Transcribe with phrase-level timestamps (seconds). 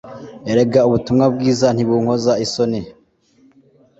[0.51, 2.81] erega ubutumwa bwiza ntibunkoza isoni